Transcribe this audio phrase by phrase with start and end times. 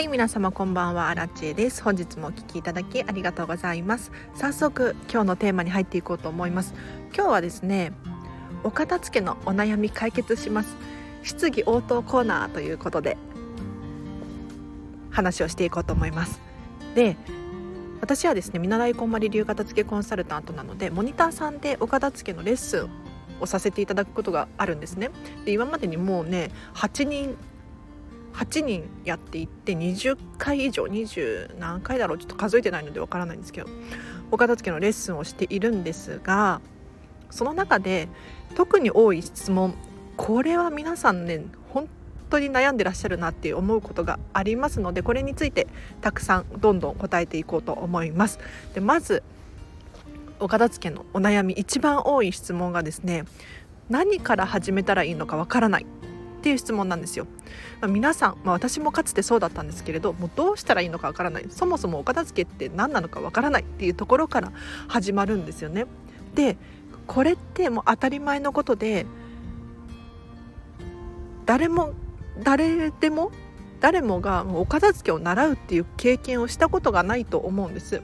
[0.00, 1.10] はい皆様こんばんは。
[1.10, 1.82] アラチェです。
[1.82, 4.12] 本日もお聞きいただきありがとうございます。
[4.34, 6.72] 早速今日のテーマに入っていこうと思います。
[7.14, 7.92] 今日はですね
[8.64, 10.74] お片付けのお悩み解決します。
[11.22, 13.18] 質疑応答コーナーということで
[15.10, 16.40] 話をしていこうと思います。
[16.94, 17.18] で
[18.00, 22.88] 私はですね見習いこんまり流片付けコンサルタントなのでモニターさんでお片付けのレッスン
[23.38, 25.10] をさせていただくことがあるんですね。
[25.44, 27.36] で今までにもうね8人
[28.34, 33.68] 8人やっていって20回以上20何回だろうちょっと数えてないのでわからないんですけど
[34.30, 36.60] お片付けのレッスンをしているんですが
[37.30, 38.08] その中で
[38.54, 39.74] 特に多い質問
[40.16, 41.88] これは皆さんね本
[42.28, 45.66] 当に悩んでらっしゃるなって思うことがありますのでこれについて
[46.00, 48.38] たくさんどんどん答えていこうと思います。
[48.74, 49.22] でまず
[50.38, 53.24] お片付けのお悩み一番多い質問がですね
[53.90, 55.86] 何から始めたらいいのかわからない
[56.40, 57.26] っていう質問なんですよ。
[57.80, 64.52] まあ、皆さん、まあ、私もかつてそうだったんですけれどもうどうしたらいいのかわからないそもそもお片付けって何なのかわからないっていうところから
[64.88, 65.86] 始まるんですよね。
[66.34, 66.56] で
[67.06, 69.04] これってもう当たり前のことで
[71.44, 71.92] 誰も
[72.42, 73.32] 誰でも
[73.80, 78.00] 誰もがお片付けを習うっていう経験をしたことがないと思うんです。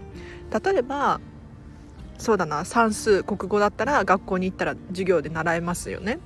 [0.65, 1.21] 例えば
[2.19, 6.19] そうだな算数国語だったら学校に行ったら授業で習えますよね。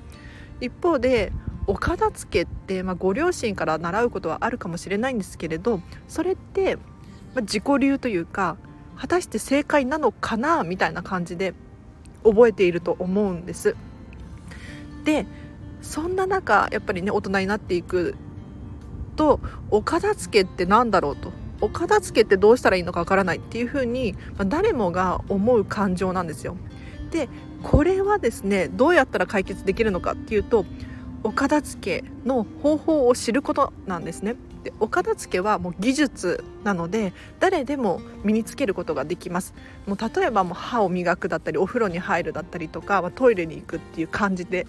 [0.61, 1.33] 一方で
[1.67, 6.83] お片付けって、まあ、ご両親から習うことはあるかもしれないんですけれどそれって、ま
[7.39, 8.57] あ、自己流というか
[8.97, 11.55] 果たして正解なのかなみたいな感じで
[12.25, 13.77] 覚えていると思うんです。
[15.05, 15.27] で
[15.81, 18.15] そんな中やっぱりね大人になっていく
[19.17, 26.57] とお片付けって何だろうとお片付けってどうしたらいいのかわからないっていうふうに、まあ、誰もが思う感情なんですよ。
[27.11, 27.29] で
[27.63, 30.65] これはですねどうやったら解決できるのかっていうと
[31.23, 34.37] お片付けの方法を知ることなんですね。
[34.65, 39.55] でお片付けはもう技術なので誰でも身につけることができます
[39.87, 44.67] もう例えばもう歯を磨くだったりお風呂に入るだったりとか、トイレに行くっていう感じで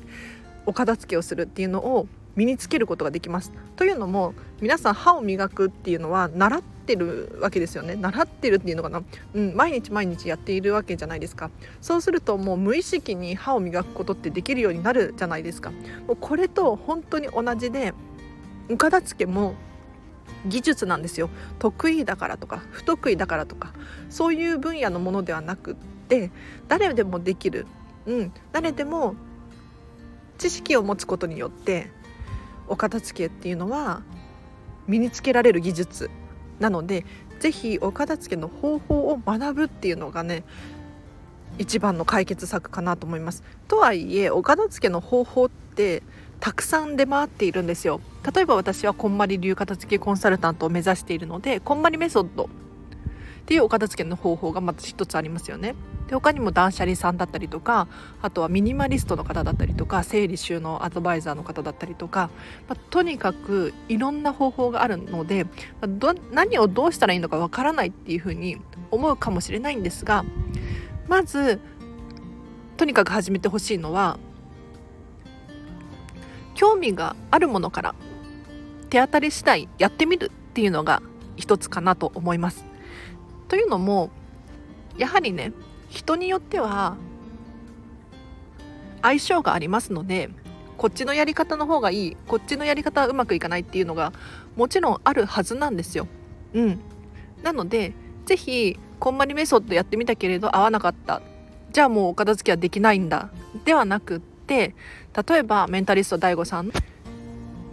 [0.65, 3.51] お片付けをするっていうのを身につけることができます。
[3.75, 7.95] というのも皆さん歯を磨くっていうのは習ってるわけですよね。
[7.95, 9.03] 習ってるっていうのかな、
[9.33, 11.49] うん、毎日毎日やっているわけじゃないですか。
[11.81, 15.71] そうするともう無意識に歯を磨くことってできるようになるじゃないですか。
[16.07, 17.93] もうこれと本当に同じで
[18.77, 19.55] 片付けも
[20.45, 21.29] 技術なんですよ。
[21.59, 23.73] 得意だからとか不得意だからとか
[24.09, 25.75] そういう分野のものではなくっ
[26.07, 26.31] て
[26.67, 27.67] 誰でもできる、
[28.05, 29.15] うん、誰でも
[30.37, 31.91] 知識を持つことによって
[32.71, 34.01] お片付けっていうのは
[34.87, 36.09] 身につけられる技術
[36.59, 37.05] なので
[37.39, 40.43] 是非お片付けの方法を学ぶっていうのがね
[41.57, 43.43] 一番の解決策かなと思います。
[43.67, 46.01] とはいえお片付けの方法って
[46.39, 47.99] たくさん出回っているんですよ。
[48.33, 52.49] 例えば私はこんまり流片付けコンサルタントを目指しているのでこんまりメソッド
[53.41, 55.75] っていうお片付けの方法がまず一つありますよね。
[56.07, 57.87] で他にも断捨離さんだったりとか
[58.21, 62.29] あとはミニマリストの方だったりとか整理収納アドバイザーの方だったりとか、
[62.67, 68.57] まあ、とにかくいろんな方法があるので、まあ、何をどうしたらいいのかわからないっていうふうに
[68.91, 70.25] 思うかもしれないんですが
[71.07, 71.61] まず
[72.75, 74.19] とにかく始めてほしいのは
[76.55, 77.95] 興味があるものから
[78.89, 81.01] 手当たり次第やってみるっていうのが
[81.37, 82.70] 一つかなと思います。
[83.51, 84.11] というのも
[84.97, 85.51] やはりね
[85.89, 86.95] 人によっては
[89.01, 90.29] 相性がありますので
[90.77, 94.13] こっちのやり方の方がいいこっちのやり方はうまくいかないっていうのが
[94.55, 96.07] もちろんあるはずなんですよ。
[96.53, 96.79] うん、
[97.43, 97.91] なので
[98.25, 101.21] 是非こんまりメソッドやってみたけれど合わなかった。
[101.73, 103.31] じゃあもうお片付けはできないんだ。
[103.65, 104.75] ではなくって
[105.27, 106.71] 例えばメンタリスト DAIGO さん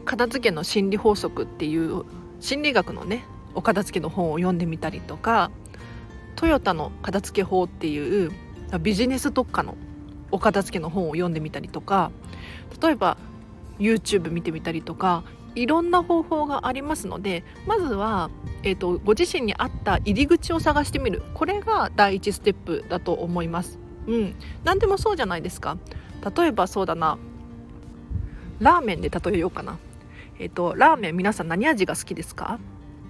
[0.05, 2.03] 片付けの心理法則っていう
[2.41, 3.25] 心理学のね
[3.55, 5.53] お片付けの本を読んでみたりとか
[6.39, 8.31] トヨタの片付け法っていう
[8.81, 9.77] ビジネス特化の
[10.31, 12.13] お片付けの本を読んでみたりとか
[12.81, 13.17] 例えば
[13.81, 15.25] YouTube 見てみたりとか
[15.57, 18.31] いろんな方法がありますのでまずは、
[18.63, 21.23] えーと、ご自身に合った入り口を探してみる。
[21.35, 23.81] これが第一ステップだと思います。
[24.07, 25.77] うん、何でもそうじゃないですか。
[26.37, 27.19] 例えばそうだな。
[28.61, 29.79] ラーメンで例えようかな。
[30.39, 32.61] えっ、ー、とラーメン皆さん何味が好きですか？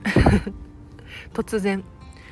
[1.35, 1.85] 突然。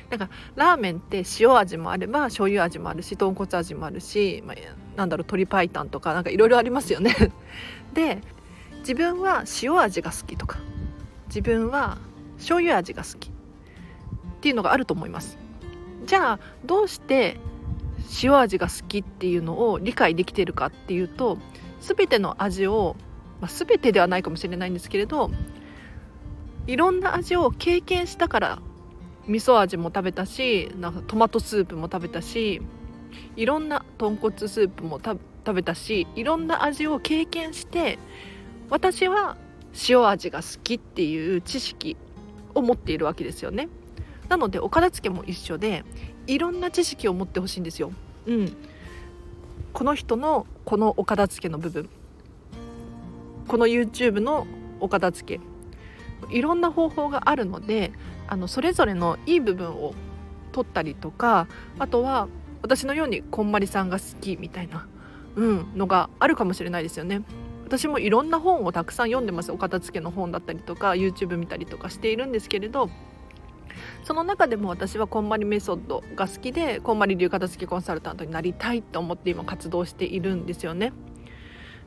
[0.09, 4.55] だかラーメンって塩味もあれば醤油味もあるし豚骨味もあるし、まあ、
[4.95, 7.15] なんだろう鶏白湯とかなんかいろいろありますよね。
[7.93, 8.21] で
[8.79, 10.59] 自分は塩味が好きとか
[11.27, 11.97] 自分は
[12.37, 13.31] 醤油味が好きっ
[14.39, 15.37] ていうのがあると思います。
[16.05, 17.37] じゃあどうして
[18.23, 21.37] 塩味が好きっていうのを理解できてるかっていうと
[21.81, 22.95] 全ての味を、
[23.41, 25.31] まあ、全てではないかもしれないんですけれど
[26.65, 28.59] いろんな味を経験したから
[29.27, 32.61] 味噌味も食べたしなんかトマトスープも食べたし
[33.35, 35.19] いろんな豚骨スープも食
[35.53, 37.99] べたしいろんな味を経験して
[38.69, 39.37] 私は
[39.89, 41.97] 塩味が好きっていう知識
[42.55, 43.69] を持っているわけですよね。
[44.29, 45.83] なのでお片付けも一緒で
[46.25, 47.91] いろんな知識を持ってほしいんですよ。
[48.25, 48.57] うん。
[49.73, 51.89] この人のこのお片付けの部分。
[53.47, 54.47] この YouTube の
[54.79, 56.35] お片付け。
[56.35, 57.91] いろんな方法があるので
[58.27, 59.93] あのそれぞれのいい部分を
[60.51, 61.47] 取ったりとか
[61.79, 62.27] あとは
[62.61, 64.87] 私のようにこんまりさんが好きみたいな、
[65.35, 67.21] うん、のがあるかもしれないですよね。
[67.65, 72.89] 私もいろんな本をたくさん読んでますお片付けの本だったりとか YouTube 見たりとかしているんですけれど
[74.05, 80.93] その中でも私はこんまりメソッドが好きでこんまり流片付けコンサルタントになりたいと思って今活動しているんですよね。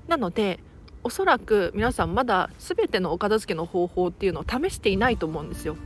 [0.06, 0.60] なので
[1.02, 5.76] おそらく皆さんまだ全てのお片付けの方法っていうのを試していないと思うんですよ。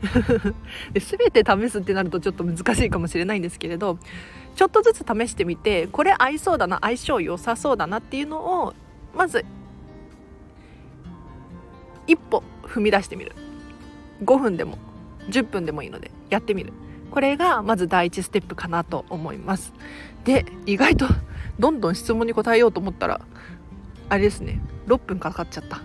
[0.92, 3.98] で全て試すってなるとちょっと難しいかもしれないんですけれど
[4.54, 8.74] ちょっとずつ試してみてこれ合いそうだな相性良さそうだなっていうのを
[9.14, 9.44] まず
[12.06, 13.32] 一歩踏み出してみる。
[14.24, 14.78] 5分でも
[15.28, 16.72] 10分でもいいのでやってみる。
[17.10, 19.72] これがまず第一ステップかなと思います。
[20.24, 21.06] で意外と
[21.58, 23.20] どんどん質問に答えようと思ったら
[24.08, 24.60] あれですね。
[24.86, 25.82] 6分かかっちゃった。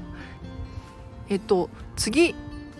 [1.29, 2.35] えっと次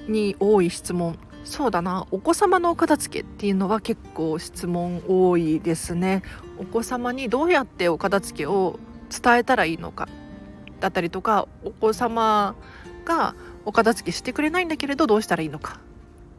[0.07, 1.17] に多い質問。
[1.43, 2.07] そうだな。
[2.11, 6.23] お子様のお片付けっていうのは結構質問多いですね。
[6.57, 8.79] お子様にどうやってお片付けを
[9.09, 10.07] 伝えたらいいのか。
[10.79, 12.55] だったりとかお子様
[13.05, 13.35] が
[13.65, 15.79] お片付けしてくれないんだけれどどうしたらいいのか。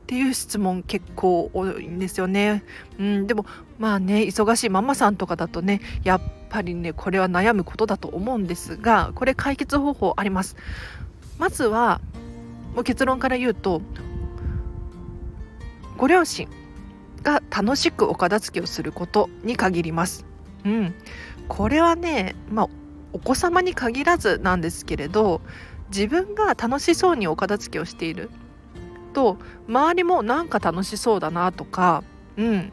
[0.05, 2.62] っていう質問結構多いんですよね。
[2.99, 3.46] うん、でも
[3.78, 6.20] まあね忙しいママさんとかだとねやっ
[6.50, 10.56] ぱりねこれは悩むことだと思うんですがこれ解決方法あります。
[11.38, 12.00] まずは
[12.75, 13.81] もう結論から言うと
[15.97, 16.49] ご両親
[17.23, 20.26] が楽しくお片付けをすることに限ります。
[20.65, 20.94] うん、
[21.49, 22.69] これはね、まあ、
[23.12, 25.41] お子様に限らずなんですけれど
[25.88, 28.31] 自分が楽しそうにお片付けをしている
[29.12, 29.38] と
[29.69, 32.03] 周りもなんか楽しそうだなとか、
[32.37, 32.73] うん、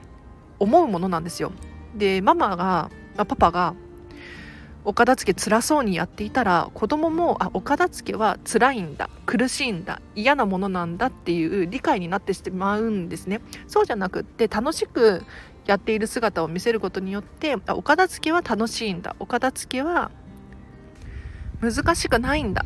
[0.60, 1.52] 思うものなんですよ。
[1.96, 3.76] でママがパパが
[4.84, 13.42] お片付け辛そうにやっていたら子供もあお片付けは辛いんだ苦しいんだ嫌なものなんだっていう理解になってしまうんですね。
[13.68, 15.24] そうじゃなくって楽しく
[15.66, 20.12] やっている姿を見せることによってあお片付けは楽しいんだお片付けは
[21.62, 22.66] 難しくないんだ。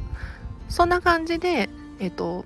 [0.69, 1.69] そんな感じで、
[1.99, 2.45] えっと、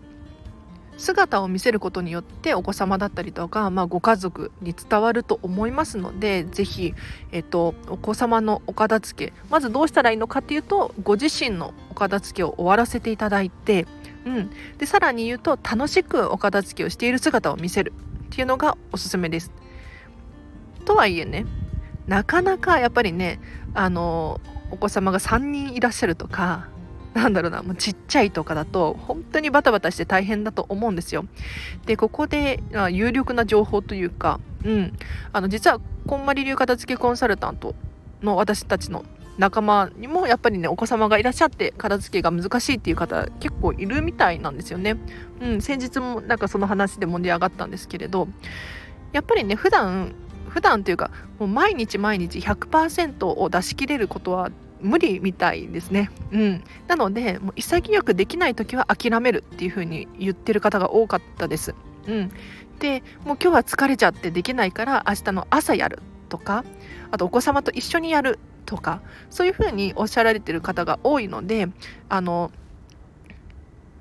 [1.00, 6.94] 姿を見せることによってお子様だったりとか、まあ、ご家族に伝わると思いますので是非、
[7.32, 13.88] えっと、お子様のお片付けまずどうしたらいいのかっていうとご自身のお片付けを終わらせていただいて、
[14.26, 17.94] うん、でさらに言うと楽しくお片付けをしている姿を見せる
[18.26, 19.52] っていうのがおすすめです。
[20.86, 21.46] とはいえね
[22.08, 23.40] なかなかやっぱりね
[23.74, 24.42] あの
[24.72, 26.68] お子様が3人いらっしゃるとか
[27.14, 31.26] なんだろうなもうちっちゃいとかだと本当にバタバタして大変だと思うんですよ。
[31.86, 32.62] でここで
[32.92, 34.94] 有力な情報というか、うん、
[35.34, 37.76] あの実はこんまり流片付けコンサルタント
[38.22, 39.06] の私たちの
[39.38, 44.98] 仲間にもやっぱりねお子様がいらっしゃって片付けが難しいっていう方結構いるみたいなんですよね。
[45.42, 48.28] うん、先日もなんかその話で盛り上がったんですけれど
[49.14, 50.14] やっぱりね普段
[50.50, 54.52] 普段というかもう毎日毎日100%を出し切れることは
[54.82, 56.10] 無理みたいですね。
[56.32, 61.76] うん、なのでもう潔くできない時は諦めるっていう風に言ってる方が多かったです。
[62.08, 62.32] うん、
[62.80, 66.64] でもう今日は疲れちゃってできないから明日の朝やるとか
[67.12, 71.68] あとお子様と一緒にやるとかそういう風におっしゃられてる方が多いので
[72.08, 72.52] あの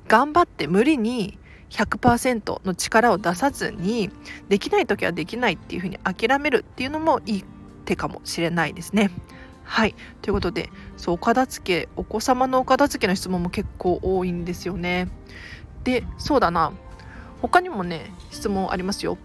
[0.07, 1.39] 頑張って無理に
[1.71, 4.11] 100%の力を出さずに
[4.49, 7.45] できない時はできないっていう風に諦めるっていうのもいい
[7.85, 9.11] 手かもしれないですね。
[9.69, 9.95] はい。
[10.23, 15.09] ということでそうお片付けお子様のお片付けの質問も結構多いんですよね。
[15.85, 16.73] でそうだな。
[17.43, 19.19] 他にもね質問ありますよ。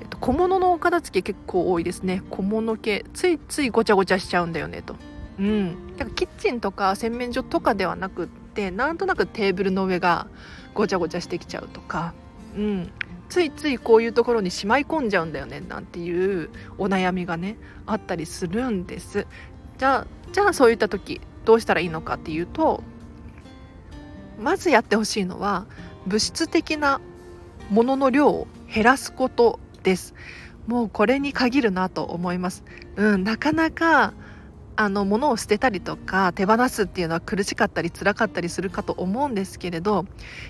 [0.00, 2.22] えっと、小物のお片付け結構多いですね。
[2.30, 3.04] 小物系。
[3.12, 4.96] ついついごちゃごちゃしちゃうんだよねと。
[5.38, 5.96] うん。
[5.98, 10.26] だからキッチンとか洗面所とかではなくってなんとなくテーブルの上が
[10.74, 12.14] ごちゃごちゃしてきちゃうとか。
[12.56, 12.90] うん。
[13.32, 17.56] ついついこういうところにしまい込んじゃうんだよねなんていうお悩みがね
[17.86, 19.26] あったりするんです。
[19.78, 22.82] じゃあじゃあそういった時どうしたらいいのかっていうと
[24.38, 25.66] まずやってほしいのは
[26.06, 27.00] 物質的な
[27.70, 30.14] ものの量を減らすことです。
[30.66, 32.64] もうこれに限るなと思います。
[32.96, 34.14] うんなかなか
[34.76, 40.06] あの物を捨てたりとか手放すっていうのは苦しかったり辛かったりするかと思うんですけれど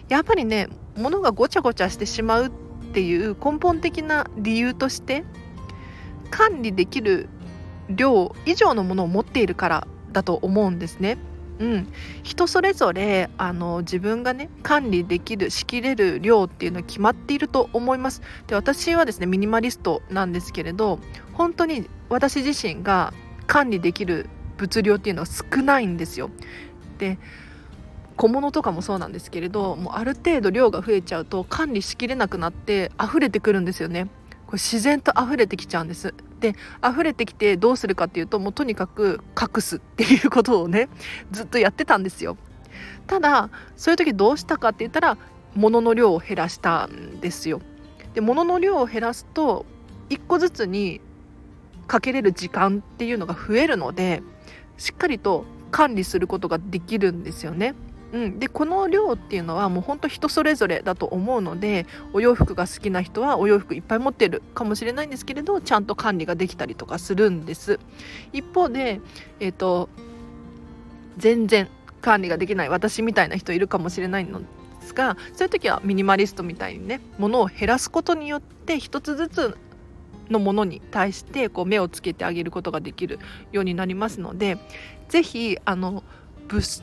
[0.08, 2.50] やっぱりね物がごちゃごちゃしてしまうっ
[2.92, 5.24] ていう根本的な理由として
[6.30, 7.28] 管理できる
[7.96, 11.18] 量以上のものを持っているからだと思うんですね。
[11.58, 11.92] うん、
[12.24, 18.22] 人それぞれあの自分がね管理できるしきれる量っていうのは決まっていると思います。
[18.48, 20.98] で私はですねミニマリストなんですけれど
[21.34, 23.12] 本当に私自身が
[23.46, 26.30] 管理できる物量っていうのは少ないんですよ。
[26.98, 27.18] で
[28.16, 34.08] 小物とかもそうなんですけれどもうある程度量が増えちゃうと管理しきれなくなって溢れてくるんですよね。
[34.52, 36.12] これ自然と溢れてきちゃうんです。
[36.40, 36.54] で
[36.86, 40.90] 溢れてきてどうするかっていうともうとにかく隠すっていうことをね
[41.32, 42.36] ずっとやってたんですよ。
[43.06, 45.16] ただそういう時どうしたかって言ったら
[45.54, 47.62] 物の量を減らしたんですよ。
[48.12, 49.64] で物の量を減らすと
[50.10, 51.00] 1個ずつに
[51.86, 54.22] かけれる時間っていうのが増えるので
[54.76, 57.74] しっかりと管理することができるんですよね。
[58.12, 67.80] うん、でこの量っていうのはもうほんと人それぞれだと思うのでお洋服が好きな人はお洋服いっぱい持ってるかもしれないんですけれどちゃんと管理ができたりとかするんです。
[68.32, 69.00] 一方で、
[69.40, 69.88] えーと、
[71.16, 71.68] 全然
[72.02, 74.46] 管理ができない私みたいな人いるかもしれないので
[74.82, 79.56] すがそういう時はミニマリストみたいにね物を減らすことによって一つずつ
[80.28, 83.18] のものに対してこう目をつけてあげることができる
[83.52, 84.58] ようになりますので
[85.08, 86.02] 是非あの
[86.48, 86.82] 物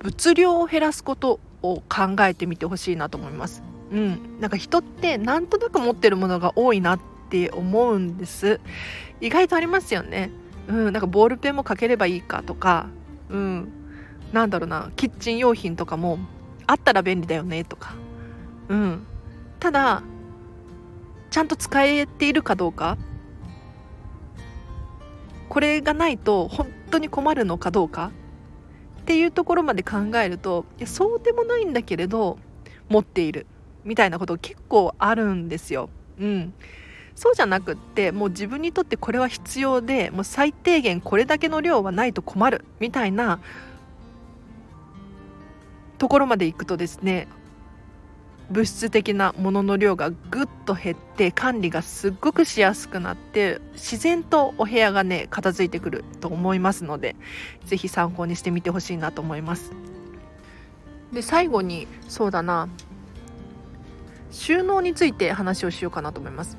[0.00, 3.62] 物量を減らすことを考えてみてほしいなと思います。
[3.90, 7.00] うん、なんか人ってなんとなく持ってるものが多いなっ
[7.30, 8.60] て思うんです。
[9.20, 10.30] 意外とありますよね。
[10.68, 12.88] うん、なんかボールペンもかければいいかとか、
[13.30, 13.72] うん、
[14.32, 16.18] なんだろうな、キッチン用品とかも
[16.66, 17.94] あったら便利だよねとか、
[18.68, 19.06] うん。
[19.60, 20.02] ただ、
[21.30, 22.98] ちゃんと使えているかどうか、
[25.48, 28.10] これがないと本当に困るのかどうか
[29.06, 32.38] っていうところまで考えるといやそうでもないんだけれど
[32.88, 33.46] 持っている
[33.84, 35.90] みたいなこと結構あるんですよ。
[36.18, 36.52] うん、
[37.14, 43.38] そうじゃなくってもう自分にとってこれは必要でもう最低限これだけの量はないと困るみたいな
[45.98, 47.28] ところまでいくとですね
[48.50, 57.16] 物質的なものの量がぐっと減って管理がすっごくしやすくなって自然とお部屋がね片付いてくると思いますので
[57.64, 59.72] 是非参考にしてみてほしいなと思います。
[61.12, 62.68] で最後にそうだな
[64.30, 66.56] 収納について話をしようかなと思います。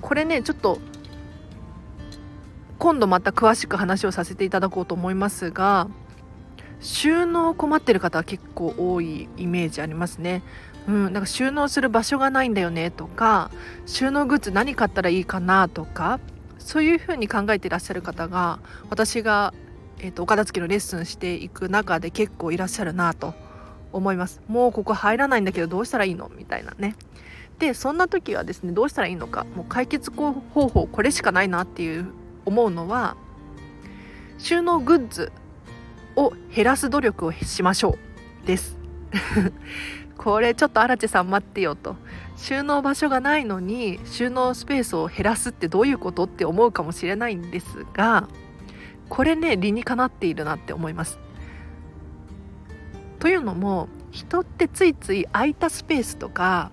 [0.00, 0.78] これねちょっと
[2.78, 5.88] 今度また詳しく話をさせていただこうと思いますが
[6.80, 10.42] 収納困ってる方は結構多いイメージありますね。
[10.88, 13.50] うん、なんか収納する場所がないんだよねとか
[13.86, 16.18] 収納グッズ何買ったらいいかなとか
[16.58, 19.52] そういうふうに考えていらっしゃる方が私が、
[19.98, 23.34] えーと、岡田付けのレッスンしていく中で結構いらっしゃるなと
[23.92, 24.42] 思います。
[24.48, 26.96] もうここ入らないんだけどどうしたらいいのみたいなね。
[27.58, 32.06] でそんな時はですねどうしたらいいのかもう解決方法これしかないなっていう
[32.44, 33.16] 思うのは
[34.38, 35.32] 収納グッズ
[36.16, 37.98] を減らす努力をしましょ
[38.44, 38.78] うです。
[40.18, 41.96] これちょっと荒地さん待ってよと
[42.36, 48.28] 収納場所がないのに収納スペースを減らすってどういうことって思うかもしれないんですが
[49.08, 51.18] これね理にかなっているなって思います。
[53.20, 56.70] というのも人ってついつい空いたスペースとか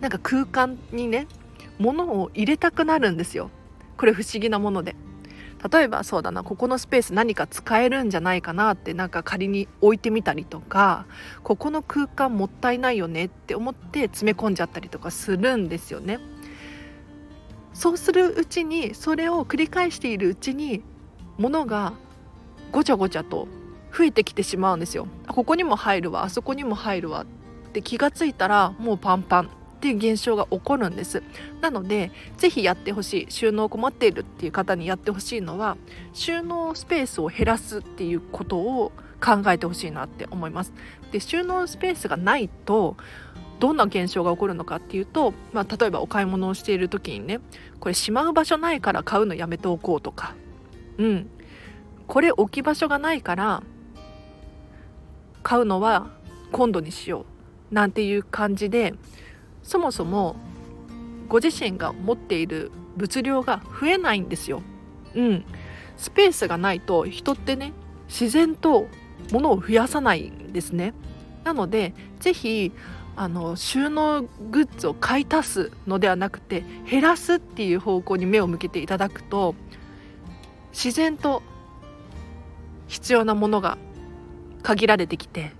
[0.00, 1.26] なんか空間にね
[1.78, 3.50] 物を入れたくなるんですよ。
[3.96, 4.96] これ不思議なもので。
[5.70, 11.06] 例えばそうだなここのスペース何か使えるんじゃないかなってなんか仮に置いてみたりとか
[11.42, 16.18] ここの空間もったいないよねって思って詰め込んじゃったりとかするんですよね。
[17.74, 20.82] そうするうちにそれを繰り返しているうちに
[21.38, 21.94] 物が
[22.70, 23.48] ごちゃごちゃと
[23.96, 25.06] 増えてきてしまうんですよ。
[25.26, 29.50] ここにも入るわあそこにも入るわって気がついたらもうパンパン
[29.82, 31.24] っていう現象が起こるんです。
[31.60, 33.26] なので是非やってほしい。
[33.30, 35.76] 収納困っているっていう方にやってほしいのは
[36.12, 40.72] 収納スペースを減らすっていうことを考えてほしいなって思います。
[41.10, 42.96] で収納スペースがないと
[43.58, 47.40] どんな現象が起こるのかっていうと、まあ、例えばお買い物をしている時にね
[47.80, 50.36] これしまう場所ないから買うのやめておこうとか。
[50.98, 51.28] うん。
[52.06, 53.64] これ置き場所がないから
[55.42, 56.10] 買うのは
[56.52, 57.26] 今度にしよ
[57.70, 57.74] う。
[57.74, 58.94] なんていう感じで
[59.62, 60.36] そもそも
[61.28, 64.62] ご自身が持っている物量が増えないんですよ。
[65.14, 65.44] うん、
[65.96, 67.72] スペースがないと人ってね
[68.08, 68.88] 自然と
[69.30, 70.94] 物を増やさないんですね。
[71.44, 72.72] なので是非
[73.14, 79.54] あの収納グッズを買い足すのではなくて減らすっていう方向に目を向けていただくと
[80.72, 81.42] 自然と
[82.88, 83.76] 必要なものが
[84.62, 85.52] 限られてきて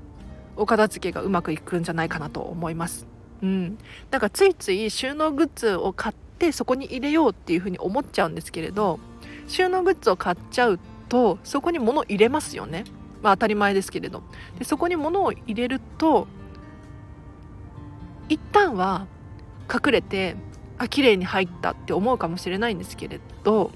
[0.57, 3.12] お片付けがうまくいくんじゃないかなと思います。
[3.43, 3.79] うん、
[4.11, 9.01] だかついつい収納グッズを買ってそこに入れようっていうふうに思っちゃうんですけれど
[9.49, 12.85] 収納グッズを買っちゃうとそこに物入れますよね。
[13.21, 14.23] まあ当たり前ですけれど
[14.59, 16.27] でそこに物を入れると
[18.29, 19.07] 一旦は
[19.73, 20.37] 隠れて
[20.79, 23.71] あ綺麗に入ったって思うかもしれないんですけれど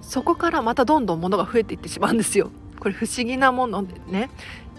[0.00, 2.50] そこからまたどんどん物が増えていってしまうんですよ。
[2.78, 4.30] これ不思議なものでね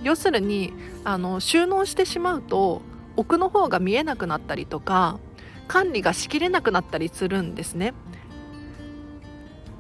[0.04, 0.72] 要するに
[1.04, 2.82] あの収納してしまうと
[3.18, 5.20] 奥の方が見えなくなったりとか
[5.68, 7.94] 管理がしきれなくなったりするんですね。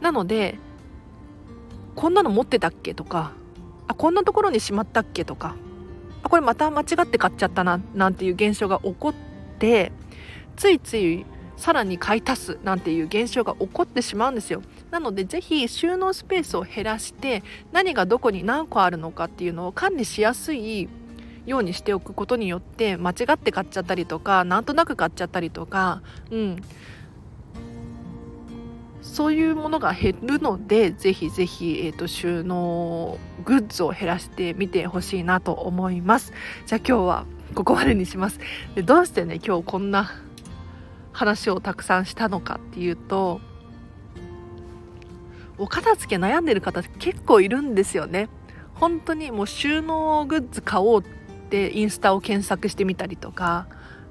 [0.01, 0.59] なので
[1.95, 3.31] こんなの持ってたっけとか
[3.87, 5.55] あこんなところにしまったっけとか
[6.21, 9.13] あこれまた間違って買っちゃったななんていう現象が起こっ
[9.57, 9.91] て
[10.55, 11.25] ついつい
[11.55, 20.87] さらに買い足すなんていう現象が起こってしまうんですよなのでぜひ収納スペースを減らして何がどこに何個あるのかっていうのを管理しやすい
[21.47, 26.57] ようにしておくことによって間違って買っちゃったりとかなんとなく買っちゃったりとか、うん、
[29.01, 36.33] そういうものが減るのでぜひぜひ、えーと、収納グッズを減らしてみてほしいなと思います。
[36.65, 37.25] じゃあ今日は
[37.55, 38.39] ここまでにします。
[38.75, 40.11] でどうしてね今日こんな
[41.13, 43.39] 話をたくさんしたのかっていうと
[45.57, 48.27] お片付け悩んでる方結構いるんですよね。
[48.75, 51.03] 本当にもう収納グッズ買おうっ
[51.47, 53.67] てインスタを検索してみたりとか、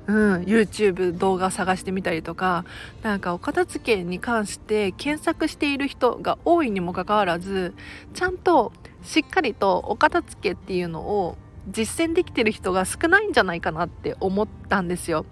[0.06, 2.64] うん、YouTube 動画探してみたりとか
[3.02, 7.74] なんかお片付けに関して検索している人が多いにもかかわらず
[8.14, 11.36] ちゃんとしっかりとお片付けっていうのを
[11.68, 15.26] 実践できてる人が少ないんじゃないかなって思ったんですよ。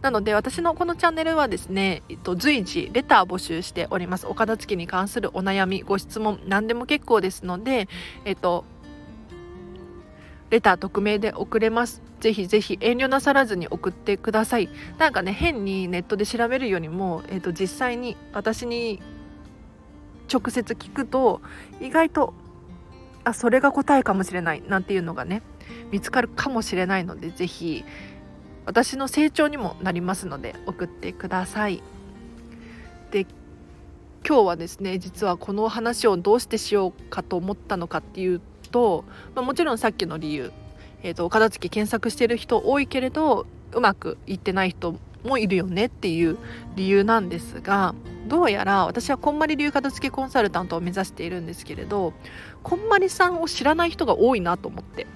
[0.00, 4.26] なので私のこのチャンネルはですね、えっと、随時レター募集しております。
[4.26, 7.88] お片付けに関するお悩み、ご質問、何でも結構ですので、
[8.24, 8.64] えっと、
[10.52, 12.02] レター匿名で送れます。
[12.20, 14.68] ぜひぜひ遠慮なさらずに送ってください。
[14.98, 19.00] なんかね、変にネットで調べるよりも、えっと、実際に私に
[20.30, 21.40] 直接聞くと、
[21.80, 22.34] 意外と、
[23.24, 25.40] あ、それが答えかもしれないなんていうのがね、
[25.90, 27.82] 見つかるかもしれないので、ぜひ、
[28.66, 31.82] 私の成長にもなりますので送ってください。
[33.10, 33.26] で
[34.26, 38.40] 今日はですね実はこの話をどうしてしようかと思ったのかっていう
[38.72, 39.04] と、
[39.36, 40.50] まあ、もちろんさっきの理由、
[41.04, 46.36] えーと、お片付け検索してる人多いけれどうまくいってない人もいるよねっていう
[46.74, 47.94] 理由なんですが
[48.26, 52.12] どうやら私はこんまり流片付けコンサルタントを目指しているんですけれど
[52.64, 55.06] こんまりさんを知らない人が多いなと思って。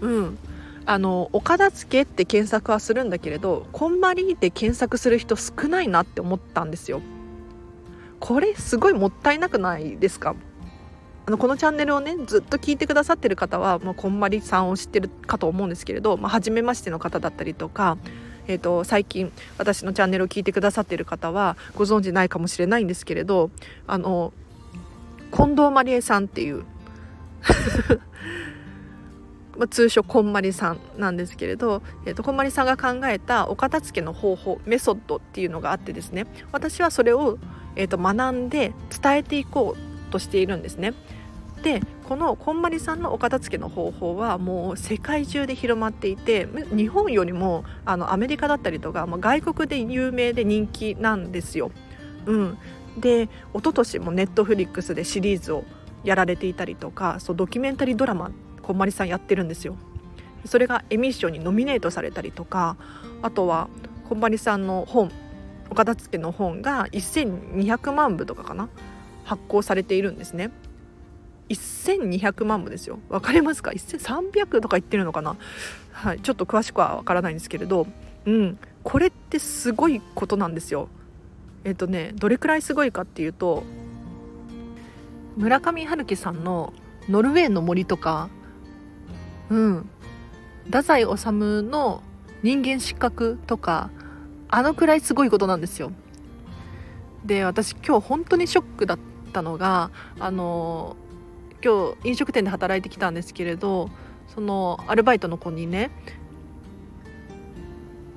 [0.00, 0.38] うん。
[0.84, 7.00] あのお片付けって検索はするんだけれどこんまりで検索する人少ないなって思ったんですよ。
[8.18, 10.34] これすごいもったいなくないですか？
[11.24, 17.96] あのこのチャンネルをねずっと聞いてくださってる方はもうこんまりさんを知ってるかと思うんですけれど、まあ、初めましての方だったりとか、
[18.48, 23.50] えーと、最近私のチャンネルを聞いてくださってる方はご存知ないかもしれないんですけれど
[23.86, 24.32] あの
[25.32, 26.64] 近藤まりえさんっていう
[29.56, 37.38] まあ、通称こんまりさんなんですけれど、えーと、こんまりさんが考えたお片付けの方法メソッドっていうのがあってですね私はそれを、
[37.76, 40.94] えーと、学んで伝えていこうとしているんですね。
[41.62, 51.70] でこのこんまりさんのお片付けの方法はもう世界中で広まっていて日本よりもあのアメリカだったりとか、外国で有名で人気なんですよ。
[52.26, 52.58] うん、
[52.98, 55.64] で一昨年もネットフリックスでシリーズを
[56.04, 59.76] やられていたりとかそうドキュメンタリードラマこんまりさんやってるんですよ。
[60.44, 62.76] それがエミッションにノミネートされたりとか
[63.22, 63.68] あとは
[64.08, 65.12] こんまりさんの本
[65.70, 68.68] お片付けの本が1200万部とかかな
[69.24, 70.50] 発行されているんですね。
[71.48, 72.98] 1200万部ですよ。
[73.08, 75.36] わかりますか？1300とか言ってるのかな、
[75.92, 77.86] はい、ちょっと詳しくはわからないんですけれど、
[78.24, 80.88] うん、これってすごいことなんですよ。
[81.64, 83.62] えっ、とねどれくらいすごいかっていうと
[85.36, 86.72] 村上春樹さんの
[87.08, 88.28] 「ノルウェーの森」とか
[89.50, 89.88] うん。
[90.66, 92.02] 太宰治の
[92.42, 93.90] 人間失格とか
[94.48, 95.92] あのくらいすごいことなんですよ。
[97.24, 98.98] で私今日本当にショックだっ
[99.32, 99.90] たのが
[100.20, 100.96] あの
[101.64, 103.90] 今日飲食店で働いてきたんですけれど
[104.34, 105.90] そのアルバイトの子にね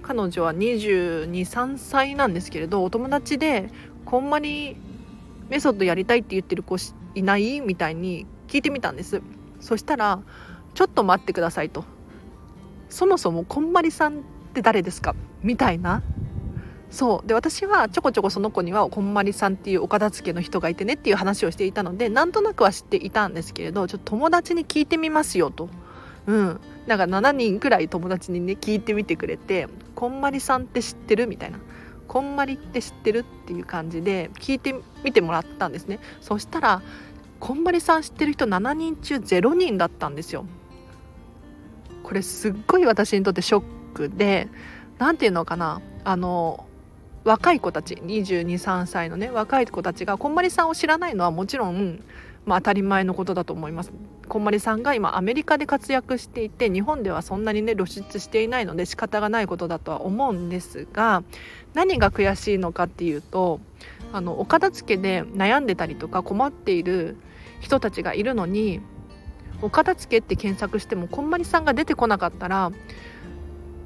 [0.01, 3.71] 彼女は223歳なんですけれどお友達で
[4.05, 4.77] こんまり
[5.49, 6.77] メソッドやりたいって言ってる子
[7.15, 7.61] いない？
[7.61, 9.21] みたいに聞いてみたんです。
[9.59, 10.21] そしたら
[10.73, 11.85] ちょっと待ってくださいと。
[12.89, 14.21] そもそもこんまりさんっ
[14.53, 15.15] て誰ですか？
[15.41, 16.03] みたいな
[16.91, 25.69] そうで私はちょこちょこその子にはこんまりさんっていうお片付けの人がいてねっていう話をしていたのでなんとなくは知っていたんですけれどちょっと友達に聞いてみますよと。
[26.27, 31.59] うんなんか7人くらい友達にね聞いてみてくれて「こんまりさんって知ってる?」みたいな
[32.07, 36.81] 「こんまりって知ってる?」っていう感じで聞いてみてもらったんですねそしたら
[37.39, 40.45] こんまりさん知ってる人7人中0人だったんですよ
[42.03, 44.47] これすっごい私にとってショックで
[44.99, 46.65] 何て言うのかなあの
[47.25, 52.03] 若い子たち223歳のね若い子たちがこんまりさんを知らないのはもちろん、
[52.45, 53.91] まあ、当たり前のことだと思います。
[54.29, 61.23] こんまりさんが今アメリカで活躍していて日本ではそんなにね露出していないので仕方がないことだとは思うんですが
[61.73, 63.59] 何が悔しいのかっていうと
[64.13, 67.17] あのお片付けで悩んでたりとか困っている
[67.59, 68.81] 人たちがいるのに
[69.61, 72.71] お片付けって検索してもこんまりさんが出てこなかったら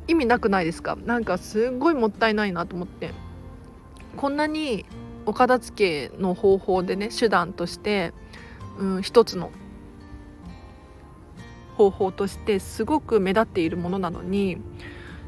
[0.08, 0.98] 意味なくないですか？
[1.06, 3.12] なんかすごいもったいないなと思って。
[4.20, 4.86] こんなに
[5.26, 8.12] お片付けの方法でね手段として、
[8.78, 9.50] うん、一つの
[11.78, 14.58] 方法としてすごく目立っているものなのに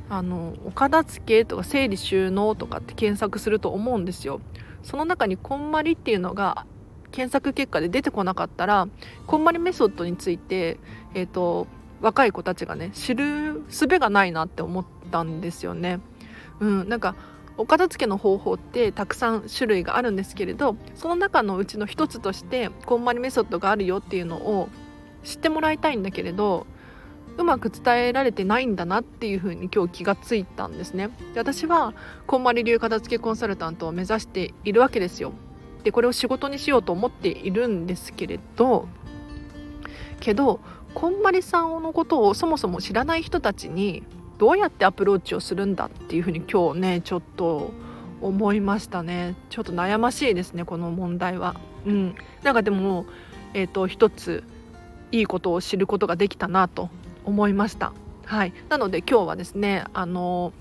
[0.09, 4.41] あのお片付けとか整理収納とかって検索すると思うんですよ。
[4.83, 6.65] その中にこんまりっていうのが
[7.11, 8.89] 検索結果で出てこなかったら
[9.25, 10.79] こんまりメソッドについて、
[11.13, 11.65] えーと、
[12.01, 16.01] 若い子たちがね知る術がないなって思ったんですよね。
[16.59, 17.15] うん、なんか
[17.57, 24.69] お片付けの方法ってたくさん種類があるんですけれどその中のうちの一つとしてこんまりメソッドがあるよっていうのを
[25.23, 26.65] 知ってもらいたいんだけれど
[27.37, 31.09] うまく伝えられてないんだなっていうふうに今日気がついたんですね。
[31.33, 31.93] で私は
[32.27, 35.31] こんまり流片付けコンサルタントを目指しているわけですよ。
[35.83, 38.87] でこれを仕事にしようと思っているんですけれど
[40.19, 40.59] けど
[40.93, 44.03] こんまりさんのことをそもそも知らない人たちに
[44.41, 47.73] どうやってアプローチをするんだっていうふうに今日ねちょっと
[48.21, 49.35] 思いましたね。
[49.51, 51.57] ちょっと悩ましいですねこの問題は。
[51.85, 52.15] うん。
[52.41, 53.05] なんかでも
[53.53, 54.43] えっ、ー、と一つ
[55.11, 56.89] いいことを知ることができたなと
[57.23, 57.93] 思いました。
[58.25, 58.53] はい。
[58.67, 60.53] なので今日はですねあの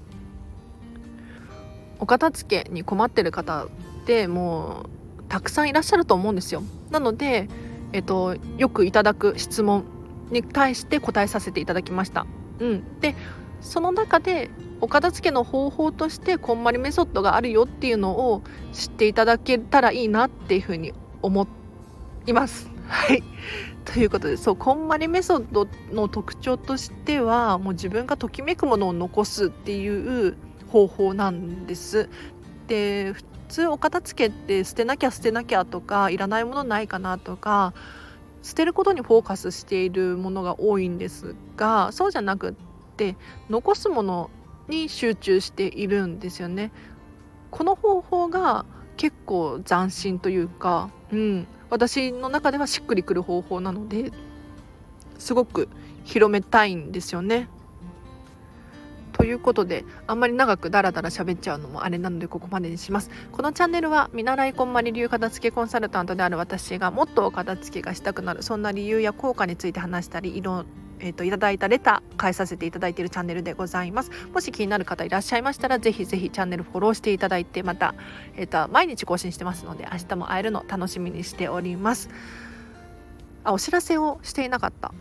[2.01, 3.69] お片付けに困ってる方っ
[4.05, 4.85] ても
[5.21, 6.63] うたくさんいらっしゃると思うんですよ。
[6.91, 7.49] なので、
[7.95, 9.85] えっと、よくいただく質問
[10.31, 12.27] に対して答えさせていただきました。
[12.59, 13.17] うん、で
[13.61, 18.43] その中でお片付けの方法としてこんまりメソッドがあるよっていうのを
[18.73, 20.93] 知っていただけたらいいなっていうふうに
[21.23, 21.47] 思
[22.27, 22.71] います。
[22.89, 23.23] はい。
[23.85, 30.37] ということでそうこんまりメソッドの特徴としてはもう自分がときめくものを残すっていう
[30.69, 32.09] 方法なんです。
[32.67, 37.75] で普通お片付けって捨てなきゃ捨てなきゃとかいらないものないかなとか
[38.43, 42.70] 捨てることにフォーカスしているものが多いんですがそうじゃなくって
[43.49, 44.31] 残すもの
[44.69, 46.71] に集中しているんですよね。
[47.51, 48.65] この方法が
[48.97, 54.13] 結構斬新というか、うん、私の中ではしっくりくる方法なので
[55.19, 55.69] すごく
[56.05, 57.49] 広めたいんですよね。
[59.13, 70.65] ということであんまり長くダラダラ喋っちゃうのもあれなのでここまでにしますこのチャンネルは見習いこんまり流片付けコンサルタントである私がもっと片付けがしたくなるそんな理由や効果について話したり色
[71.01, 77.95] えーと、いただいたレター返させていただいているチャンネルでございますもし気になる方いらっしゃいましたらぜひぜひチャンネルフォローしていただいてまた、
[78.37, 82.11] えーと毎日更新してますので明日も会えるの楽しみにしております
[83.45, 84.93] あお知らせをしていなかった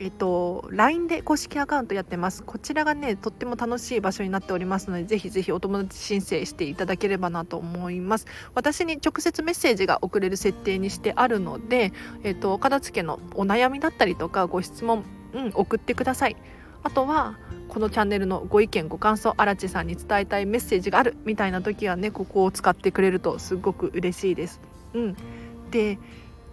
[0.00, 2.42] えっと、LINE で公式アカウントやってます。
[2.42, 8.26] こちらがね、とっても楽しい場所になっておりますので、ぜひぜひお友達申請していただければなと思います。
[8.54, 11.92] 私に直接メッセージが送れる設定にしてあるので、
[12.24, 16.36] えっと、片付けのお悩みだったりとか、ご質問、うん、送ってください。
[16.82, 17.38] あとは、
[17.68, 24.60] このチャンネルのご意見、ご感想、荒地さんに伝えたいメッセージがあるみたいな時はね、ここを使ってくれるとすごく嬉しいです。
[24.94, 25.16] うん。
[25.70, 25.98] で、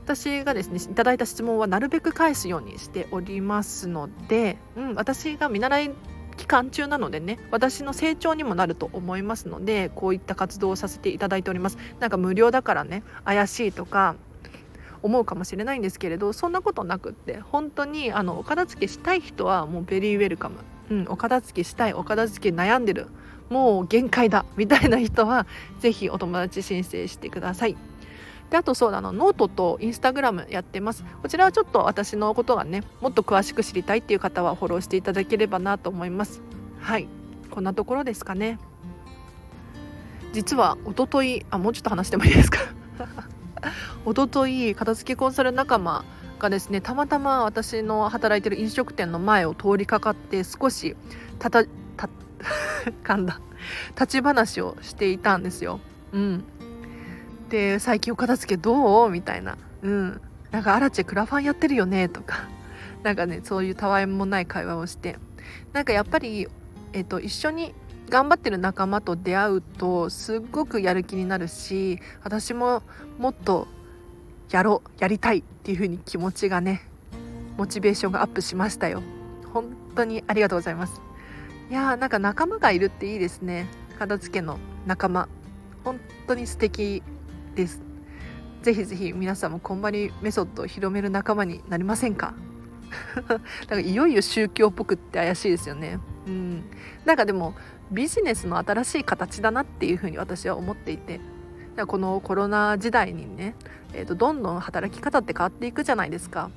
[0.07, 5.91] 私がですねいただいた質問はなるべく返すようにしておりますので、うん、私が見習い
[6.37, 14.15] 期間中なのでね私の成長にもなると思いますのでこういった活動をさせていただいておりますなんか無料だからね怪しいとか
[15.03, 20.57] 思うかもしれないんですけれどそんなことなくって本当にあのお片付けしたい人はもう very welcome、
[20.91, 23.07] うん、お片付けしたいお片付け悩んでる。
[23.49, 25.47] もう限界だみたいな人は
[25.79, 27.77] 是非お友達申請してください。
[28.49, 31.05] であとそうだのノートとインスタグラムやってます。
[31.21, 36.41] こちらはちょっと私のことがねもっと詳しく知りたいっていう方はフォローしていただければなと思います。
[36.81, 37.07] はい。
[37.49, 38.59] こんなところですかね。
[40.33, 42.59] 実は一昨日あもうちょっと話してもいいですか？
[44.09, 46.05] 一昨日片付けコンサル仲間
[46.39, 50.95] がですねたまたま私の働いてる飲食店の前を通りかかって少し
[51.39, 52.09] たたた
[53.03, 53.41] 噛んだ。
[53.99, 55.81] 立ち話をしていたんですよ。
[56.13, 56.43] うん。
[57.49, 59.09] で最近お片付けどう？
[59.09, 59.57] みたいな。
[59.81, 60.21] うん。
[60.51, 62.07] なんかアラチェクラファンやってるよね？
[62.07, 62.47] とか。
[63.03, 65.17] なんかねそういうたわいもない会話をして。
[65.73, 66.47] なんかやっぱり、
[66.93, 67.73] えーと、一緒に
[68.09, 72.83] 頑張ってる仲間と出会うとすっごくやる気になるし私も
[73.17, 73.67] もっと
[74.51, 76.81] やろうやりたいっていう風に気持ちがね
[77.57, 79.01] モチベーションがアップしましたよ。
[79.51, 81.01] 本当にありがとうございます。
[81.69, 83.65] いやーなんか仲間がいるっていいですね。
[83.97, 85.27] 片付けの仲間。
[85.83, 87.01] 本当に素敵
[87.55, 87.81] です。
[88.61, 92.33] ぜひぜひ皆さんもこんまりメソッドを広める仲間になりませんか？
[93.67, 95.99] だかいよいよ宗教っぽくって怪しいですよね。
[96.27, 96.63] うん。
[97.05, 97.55] なんかでも
[97.91, 101.19] ビジネスの新しい形だなっていうふうに私は思っていて。
[101.85, 103.55] このコロナ時代にね、
[103.93, 106.49] えーと、どんどん働き方って変わっていくじゃないですか。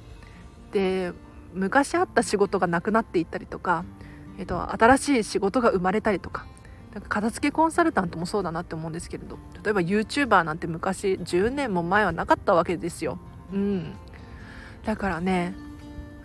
[0.72, 1.12] で
[1.52, 3.85] 昔あった仕事がなくなっていったりとか、
[4.38, 6.46] えーと、新しい仕事が生まれたりとか
[6.92, 13.18] なんか片付けコンサルタントもそうだなって思うんですけれど例えば YouTuber なんて昔10年も前はなかったわけですよ。
[13.52, 13.94] うん、
[14.85, 15.54] だからね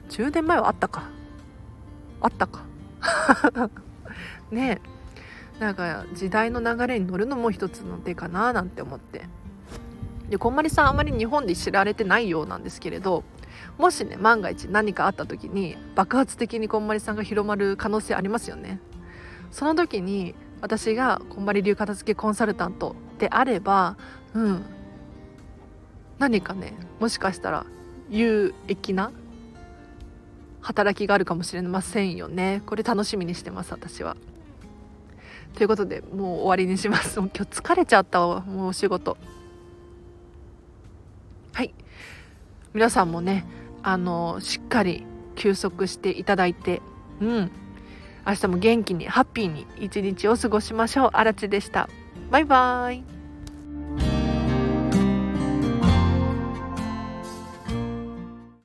[0.09, 1.09] 10年前はあったか
[2.21, 2.63] あったか
[4.51, 4.94] ねえ
[5.59, 9.23] なんか時代の流れに乗るのも一つの手かななんて思って。
[10.29, 13.23] でこんまりさんあまり日本で知られてないようなんですけれど
[13.77, 18.79] もしね万が一何かあった時に爆発的にこんまりさんが広まる可能性ありますよね。
[19.51, 23.97] その時に私がこんまり流片付けコンサルタントであれば
[24.33, 24.65] うん。
[26.17, 27.65] 何かねもしかしたら
[28.09, 29.11] 有益な
[30.61, 32.63] 働きがあるかもしれませんよね。
[32.65, 34.17] これ楽しみにしてます私は。
[35.55, 37.17] ということでもう終わりにします。
[37.19, 39.17] 今日疲れちゃったわもうお仕事。
[41.53, 41.73] はい。
[42.73, 43.45] 皆さんもね
[43.81, 46.81] あのしっかり休息していただいて
[47.21, 47.51] うん。
[48.27, 51.09] 明日も元気にハッピーに一日を過ごしましょう。
[51.13, 51.89] あらちでした。
[52.31, 53.14] バイバーイ。